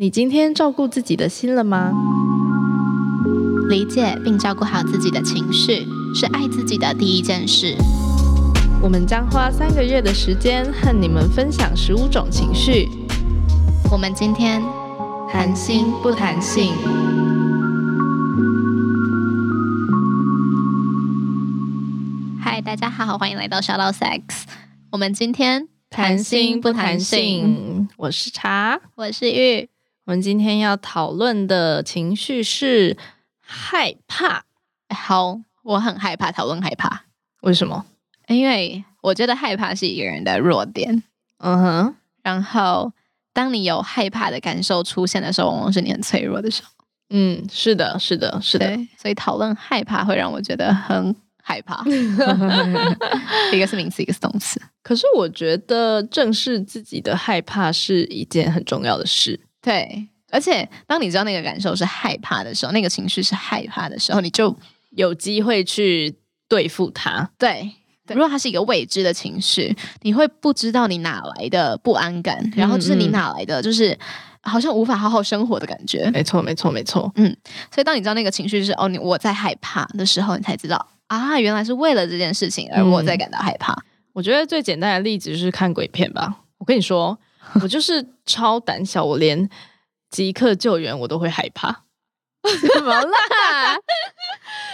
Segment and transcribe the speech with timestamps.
[0.00, 1.92] 你今天照顾自己的心了吗？
[3.68, 7.74] 理解并照顾好自己的情绪，是爱自己的第一件事。
[8.80, 12.88] 我们将花三个月的时间和你们分享十五种情绪。
[13.90, 14.62] 我们今天
[15.32, 16.72] 谈心不谈性。
[22.40, 24.22] 嗨，大家好，欢迎来到 Shadow Sex。
[24.92, 29.68] 我们今天谈心不谈性，我是茶，我是玉。
[30.08, 32.96] 我们今天要讨论的情绪是
[33.40, 34.42] 害怕。
[34.88, 37.02] 好，我很害怕讨论害怕，
[37.42, 37.84] 为什么？
[38.26, 41.02] 因为我觉得害怕是一个人的弱点。
[41.40, 42.90] 嗯哼，然后
[43.34, 46.70] 当你有害怕的感受出现的时候，往往是你很脆弱的时候。
[47.10, 48.74] 嗯，是的，是的，是的。
[48.96, 51.84] 所以讨论害怕会让我觉得很害怕。
[53.52, 54.58] 一个是名词，一个是动词。
[54.82, 59.38] 可是我觉得正视自己的害怕是一件很重要的事。
[59.60, 64.56] 对，而且当你知道那个感受是害怕的时候，那个情绪是害怕的时候，你就
[64.90, 66.14] 有机会去
[66.48, 67.30] 对付它。
[67.38, 67.72] 对。
[68.14, 73.94] 如果它是一个未知的情绪，你会不知道你哪来的不安感，然后就是你哪来的就是
[74.40, 76.10] 好像无法好好生活的感觉。
[76.10, 77.12] 没错，没错，没错。
[77.16, 77.36] 嗯，
[77.70, 83.76] 所以当你知道那个情绪是哦，你我在害怕的时候，你才知道啊，原来是为了这件事情而我在感到害怕。
[84.14, 86.34] 我觉得最简单的例子就是看鬼片吧。
[86.56, 87.18] 我跟你说，
[87.62, 89.48] 我就是超胆小，我连
[90.10, 91.84] 即刻救援我都会害怕。
[92.74, 93.10] 怎么啦？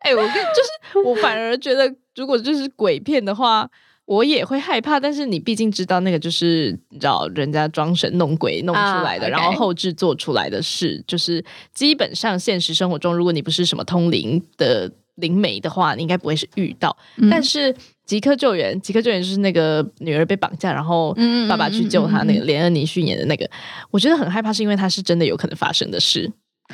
[0.00, 3.68] 哎，我跟就是我反而觉得，如果就是鬼片的话，
[4.04, 5.00] 我也会害怕。
[5.00, 16.96] 但是你毕竟知道那个就是你知道人家装神弄鬼弄出来的，然后后制做出来的事，就是基本上现实生活中，如果你不是什么通灵的灵媒的话，你应该不会是遇到。
[17.30, 17.74] 但是
[18.06, 21.14] 即刻救援，即刻救援就是那个女儿被绑架，然后
[21.48, 23.50] 爸爸去救她，那个连恩尼逊演的那个，
[23.90, 26.32] 我觉得很害怕，是因为它是真的有可能发生的事。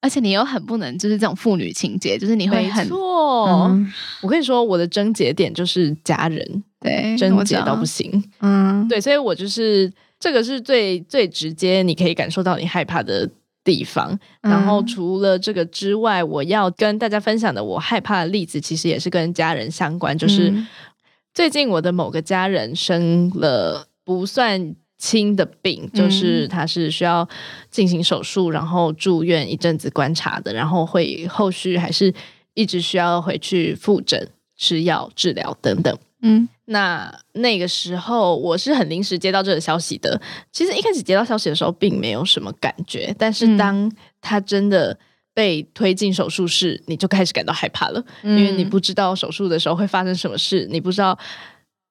[0.00, 3.76] 而且你又很不能，就是这种父女情节，就是你会很错。
[4.22, 8.22] 我跟你说，我的症结点就是家人，对，症结到不行。
[8.40, 13.28] 嗯，对，所以我就是这个是最最直接，你可以感受到你害怕的
[13.68, 14.18] 地方。
[14.40, 20.16] 然后除了这个之外，我要跟大家分享的我害怕的例子，其实也是跟家人相关。
[20.16, 20.52] 就是
[21.34, 24.74] 最近我的某个家人生了不算。
[25.00, 27.28] 轻的病就是他是需要
[27.70, 32.12] 进行手术，然后住院一阵子观察的，然后会后续还是
[32.54, 35.96] 一直需要回去复诊、吃药、治疗等等。
[36.22, 40.20] 嗯，那那个时候我是很临时接到这个消息的。
[40.50, 43.90] 其实一开始接到消息的时候并没有什么感觉，但是当
[44.20, 44.98] 他真的
[45.32, 51.16] 被推进手术室，你就开始感到害怕了，因为你不知道手术的时候会发生什么事，你不知道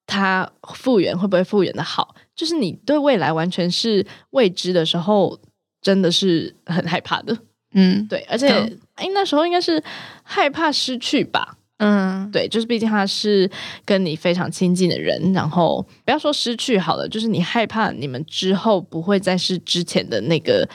[0.06, 2.14] 他复原会不会复原的好。
[2.36, 5.38] 就是你对未来完全是未知的时候，
[5.80, 7.36] 真的是很害怕的。
[7.72, 8.48] 嗯，对，而且
[8.94, 9.82] 哎，那时候应该是
[10.22, 11.57] 害怕失去吧。
[11.78, 13.50] 嗯，对，就是毕竟他是
[13.84, 20.68] 跟你非常亲近的人，然后不要说失去好了，就是你害怕你们之后不会再是之前的那个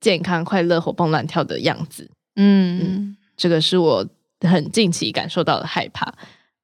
[0.00, 2.08] 健康、快乐、活蹦乱跳的样子。
[2.36, 4.06] 嗯，这个是我
[4.42, 6.14] 很近期感受到的害怕。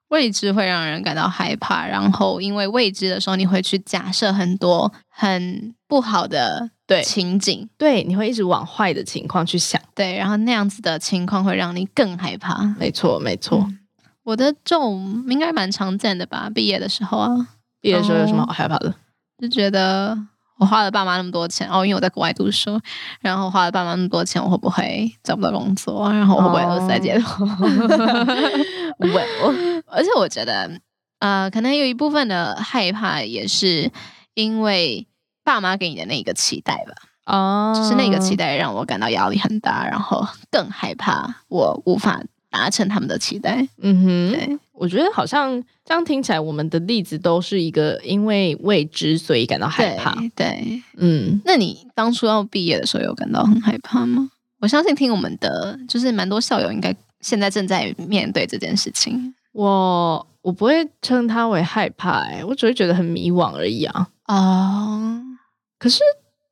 [0.08, 12.64] 未知会让人感到害怕，然后因为未知的时候，你会去假设很多很不好的对情景，对，你会一直往坏的情况去想，对，然后那样子的情况会让你更害怕。
[12.80, 13.64] 没错，没错。
[14.24, 16.50] 我的这种应该蛮常见的吧？
[16.52, 17.30] 毕业的时候啊，
[17.80, 18.92] 毕业的时候有什么好害怕的？
[19.40, 20.18] 就觉得
[20.58, 22.80] 我花了爸妈那么多钱哦，因为我在国外读书，
[23.20, 26.10] 然后花了爸妈那么多钱，我会不会找不到工作？
[26.12, 27.44] 然后我会不会饿死在街头？
[28.98, 29.54] 我。
[29.86, 30.68] 而且我觉得，
[31.20, 33.88] 呃，可能有一部分的害怕也是
[34.34, 35.06] 因为
[35.42, 36.94] 爸妈给你的那个期待吧。
[37.26, 43.66] 哦，就是那个期待让我感到压力很大，然后更害怕我无法达成他们的期待。
[43.78, 50.14] 嗯哼，对，我觉得好像这样听起来，我们的例子都是一个因为未知所以感到害怕。
[50.36, 54.30] 对，嗯，那你当初要毕业的时候有感到很害怕吗？
[54.60, 59.34] 我相信听我们的，就是蛮多校友应该现在正在面对这件事情。
[59.52, 64.08] 我我不会称它为害怕，哎，我只会觉得很迷惘而已啊。
[64.26, 65.22] 哦，
[65.78, 66.00] 可是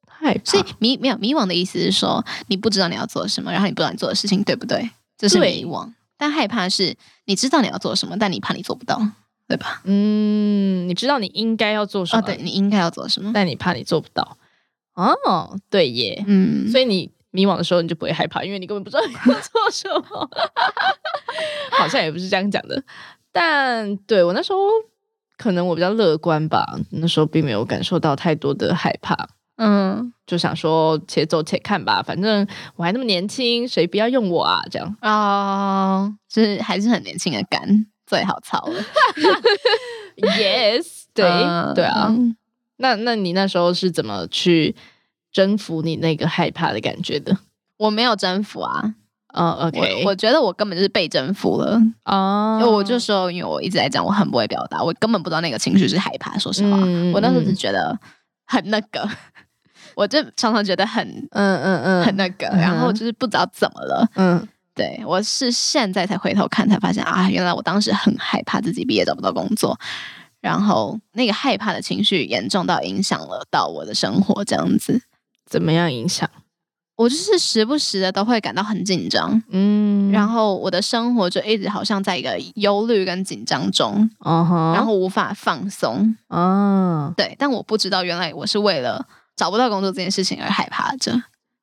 [0.07, 5.93] 害怕，所以迷没有迷惘的意思是说你不知道你要做什么，然后你不知道你做的事情对不对，这是迷惘。
[6.17, 9.01] 但害怕是你知道你要做什么，但你怕你做不到，
[9.49, 9.83] 对吧？
[9.85, 14.37] 嗯，你知道你应该要做什么，对你应该要做什么，但你怕你做不到。
[14.95, 17.11] 哦，对耶，嗯，所以你。
[17.35, 20.31] 迷惘的时候，你就不会害怕，因为你根本不知道你要做什么。
[21.73, 22.85] 好像也不是这样讲的，
[23.33, 24.59] 但对我那时候
[25.43, 29.29] 可能我比较乐观吧，那时候并没有感受到太多的害怕。
[29.57, 32.47] 嗯，就想说且走且看吧，反正
[32.77, 34.63] 我还那么年轻，谁不要用我啊？
[34.71, 38.81] 这样哦，就是还是很年轻的肝最好操了。
[40.17, 41.27] Yes，对
[41.75, 42.15] 对啊。
[42.77, 44.77] 那那你那时候是怎么去
[45.33, 47.37] 征服你那个害怕的感觉的？
[47.79, 48.95] 我没有征服啊。
[49.33, 52.59] 嗯，OK，我觉得我根本就是被征服了哦。
[52.61, 56.37] 因为我就说，因为我一直在讲，我很不会表达，我根本不知道那个情绪是害怕。
[56.39, 56.77] 说实话，
[57.13, 57.99] 我那时候只觉得
[58.47, 59.09] 很那个，
[59.95, 64.09] 我就常常觉得很嗯嗯嗯很那个，然后就是不知道怎么了。
[64.17, 69.79] 嗯，对我是现在才回头看才发现啊，原来我当时很害怕自己毕业找不到工作，
[70.41, 75.01] 然后那个害怕的情绪严重到影响了到我的生活，这样子
[75.47, 76.29] 怎么样影响？
[77.03, 89.05] 我就是时不时的都会感到很紧张，嗯，然后我的生活就一直好像在一个忧虑跟紧张中，然后无法放松，哦，对，但我不知道原来我是为了
[89.35, 91.13] 找不到工作这件事情而害怕着，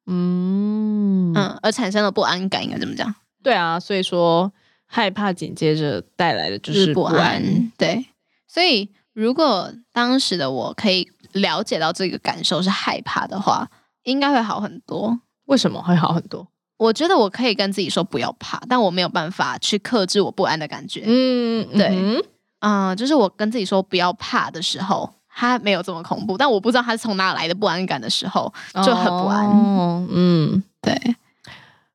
[0.07, 3.15] 嗯嗯，而产生了不安感，应该怎么讲？
[3.41, 4.51] 对啊，所以说
[4.85, 8.05] 害怕紧接着带来的就是不安，对，
[8.45, 13.69] 所以如果当时的我可以了解到这个感受是害怕的话。
[14.03, 15.19] 应该会好很多。
[15.49, 16.47] 为什么会好很多？
[16.77, 21.03] 我觉得我可以跟自己说不要怕，但我没有办法去克制我不安的感觉。
[21.05, 22.21] 嗯，对，
[22.59, 26.37] 嗯，就是我跟自己说不要怕的时候，它没有这么恐怖。
[26.37, 28.53] 但我不知道它是从哪来的不安感的时候，
[28.85, 30.07] 就很不安。
[30.09, 30.95] 嗯，对。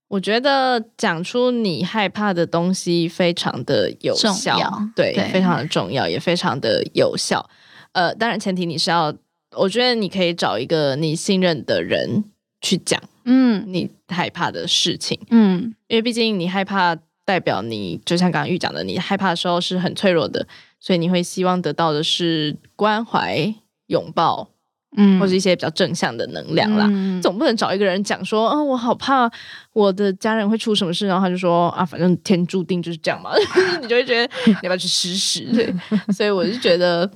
[0.09, 4.59] 我觉得讲出你害怕的东西非常的有效，
[4.95, 7.49] 对，非常的重要，也非常的有效。
[7.93, 9.15] 呃，当然前提你是要。
[9.57, 12.25] 我觉得你可以找一个你信任的人
[12.61, 20.47] 去讲，嗯，你害怕的事情，嗯，因为毕竟你害怕，代表你就像刚刚玉讲的，你害怕的时候是很脆弱的，
[20.79, 23.55] 所以你会希望得到的是关怀、
[23.87, 24.49] 拥抱，
[24.97, 26.87] 嗯，或是一些比较正向的能量啦。
[27.23, 29.31] 总不能找一个人讲说，啊，我好怕
[29.73, 33.31] 我的家人会出什么事，然后他就说，啊，反正天注定就是这样嘛，
[33.81, 35.45] 你就会觉得你要不要去试试？
[35.53, 35.75] 对，
[36.13, 37.11] 所以我是觉得。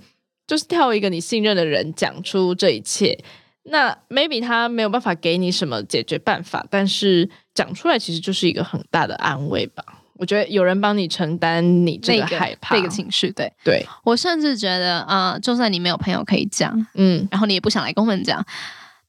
[0.49, 3.15] 就是挑一个你信任的人讲出这一切，
[3.71, 9.85] 那 maybe 他没有办法给你什么解决办法，但是讲出来其实就是一个很大的安慰吧。
[10.15, 13.87] 我觉得有人帮你承担你这个害怕、这个情绪，对对。
[14.05, 18.45] 我甚至觉得啊，就算你没有朋友可以讲，嗯，然后你也不想来跟我们讲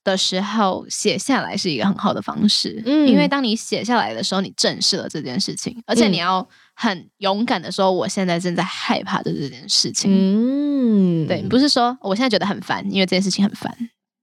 [0.03, 2.81] 的时候，写下来是一个很好的方式。
[2.85, 6.47] 嗯，因为当你写下来的时候，你正视了这件事情，而且你要。
[6.81, 10.09] 很勇敢的说，我现在正在害怕的这件事情。
[10.13, 13.69] 嗯，对，不是说我现在觉得很烦，因为这件事情很烦。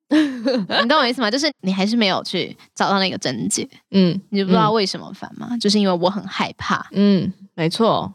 [0.82, 1.30] 你懂我意思吗？
[1.30, 3.68] 就是你还是没有去找到那个症结。
[3.90, 5.56] 嗯，你不知道为什么烦吗？
[5.60, 6.86] 就是因为我很害怕。
[6.92, 8.12] 嗯，没错。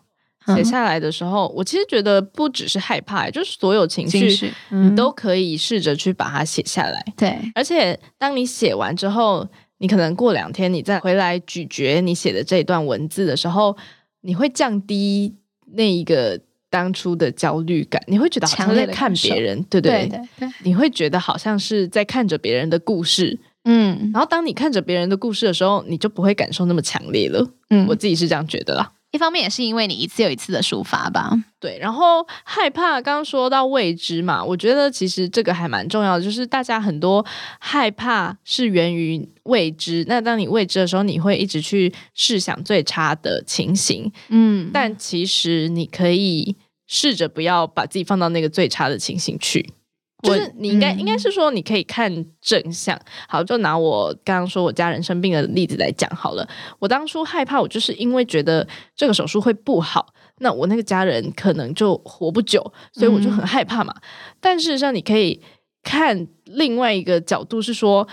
[0.56, 7.06] 写下来的时候，我其实觉得不只是害怕，就是所有情绪，你都可以试着去把它写下来。
[7.16, 9.48] 对，而且当你写完之后，
[9.78, 13.78] 你可能过两天，你再回来咀嚼你写的这一段文字的时候。
[14.24, 15.36] 你会降低
[15.74, 16.40] 那一个
[16.72, 19.82] 当初的焦虑感，你会觉得好像在看别人，对。
[19.82, 20.10] 对
[20.40, 28.90] 对，你会觉得好像是在看着别人的故事，嗯，然后当你看着别人的故事的时候，你就不会感受那么强烈了，嗯，我自己是这样觉得啦。
[29.12, 31.78] 一方面也是因为你一次又一次的抒发吧，对。
[31.80, 37.26] 然后害怕，刚刚说到未知嘛，我觉得其实这个还蛮重要的，就是大家很多
[37.60, 40.06] 害怕是源于未知。
[40.08, 44.70] 那当你未知的时候，你会一直去试想最差的情形，嗯。
[44.74, 46.56] 但其实你可以
[46.88, 49.74] 试着不要把自己放到那个最差的情形去。
[50.22, 56.48] 就是你应该应该是说你可以看正向，好，就拿我刚刚说我家人生病的例子来讲好了。
[56.80, 62.62] 我当初害怕，我就是因为觉得这个手术会不好，那我那个家人可能就活不久，
[62.94, 63.94] 所以我就很害怕嘛。
[64.40, 65.42] 但事实上，你可以
[65.84, 68.08] 看另外一个角度，是说，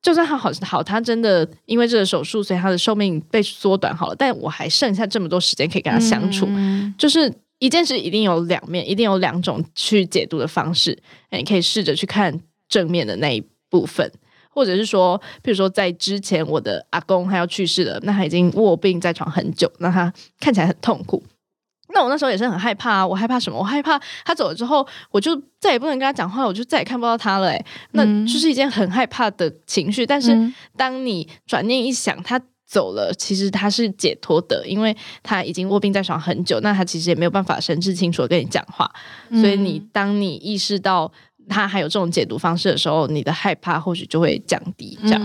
[0.00, 6.48] 就算他好好，他真的因为这个手术，所以他的寿命被缩短好了，但我还剩下这么多时间可以跟他相处，
[6.96, 7.32] 就是。
[7.60, 11.00] 一件事一定有两面，一定有两种去解读的方式。
[11.30, 14.10] 你可以试着去看正面的那一部分，
[14.48, 21.22] 或者是说，比如说在之前我的阿公他要去世了，那他已经卧病在床很久，那他看起来很痛苦。
[21.92, 23.58] 那我那时候也是很害怕啊，我害怕什么？
[23.58, 27.50] 我害怕他走了之后，我就再也不能跟他讲话，我就再也看不到他了。
[27.50, 30.06] 哎，那就是一件很害怕的情绪。
[30.06, 32.40] 但是当你转念一想，他。
[32.70, 38.88] 走了，其实他是解脱的，因为他已经卧病在床很久，那他其实也没有办法神志清楚的跟你讲话，
[39.30, 41.10] 所以你当你意识到
[41.48, 44.96] 他还有这种解读方式的时候，你的害怕或许就会降低。
[45.02, 45.20] 这样，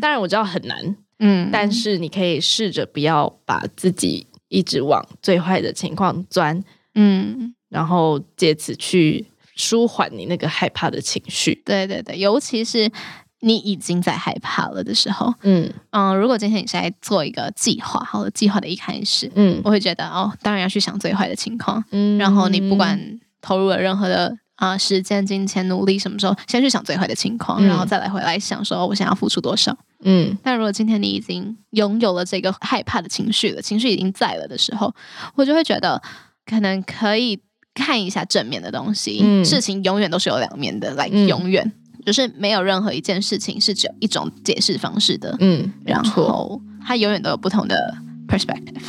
[0.00, 6.62] 当然我知道很难，嗯，但是你可以试着不要把自己一直往最坏的情况钻，
[6.94, 11.62] 嗯，然后借此去舒缓你那个害怕的情绪。
[11.64, 12.90] 对对对，尤其是
[13.40, 15.70] 你已经在害怕了的时候，嗯。
[15.90, 22.98] 嗯，如果今天你是在做一个计划，好了，计划的一开始，嗯，我会觉得哦，当然要去想最坏的情况，嗯，然后你不管
[23.40, 30.36] 投入了任何的啊时间、金钱、努力，什么时候先去想最坏的情况，然后再来回来想说我想要付出多少，嗯。
[30.42, 34.94] 但如果今天你已经拥有了这个害怕的情绪了，情绪已经在了的时候，
[35.34, 36.02] 我就会觉得
[36.44, 37.40] 可能可以。
[37.78, 39.44] 看一下正面的东西，嗯。
[39.44, 41.70] 事情永远都是有两面的，来永远
[42.06, 45.36] 就是没有任何一件事情是只有一种解释方式的。
[45.40, 47.94] 嗯，然后它永远都有不同的
[48.28, 48.80] perspective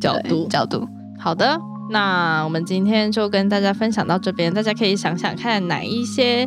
[0.00, 0.86] 角度角度。
[1.18, 1.58] 好的，
[1.90, 6.46] 那我们今天就跟大家分享到这边，大家可以想想看哪一些。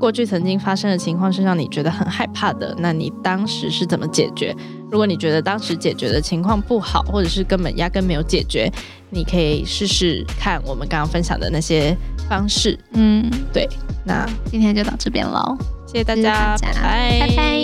[0.00, 4.52] 过去曾经发生的情况是让你觉得很害怕的，那你当时是怎么解决？
[4.92, 8.70] 如果你觉得当时解决的情况不好，或者是根本压根没有解决，
[9.08, 11.96] 你可以试试看我们刚刚分享的那些
[12.28, 12.78] 方式。
[12.92, 13.66] 嗯，对。
[14.04, 15.56] 那今天就到这边喽，
[15.86, 17.58] 谢谢大家，拜拜，拜拜。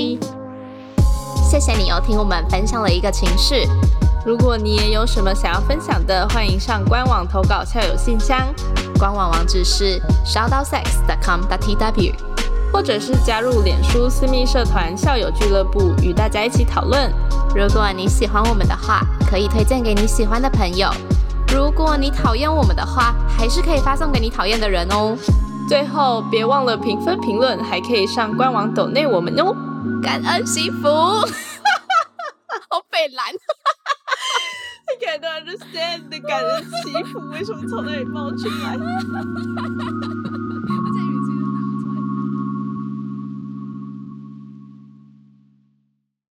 [1.51, 3.69] 谢谢你哦，听我们分享了一个情绪。
[4.25, 8.49] 如果你也有什么想要分享的，欢迎上官网投稿校友信箱，
[8.99, 12.15] 官网网址是 shoutdownsex.com.tw，
[12.79, 17.13] 或者是加入脸书私密社团校友俱乐部，与大家一起讨论。
[17.53, 20.89] 如果你喜欢我们的话，可以推荐给你喜欢的朋友；
[21.53, 25.19] 如果你讨厌我们的话，还是可以发送给你讨厌的人哦。
[25.69, 29.53] 最后别忘了评分评论，还可以上官网抖内我们哦。
[30.01, 30.87] 感恩惜福，
[32.71, 33.27] 好北蓝。
[34.87, 38.79] I can't understand 的感恩媳妇为什么从那里冒出来？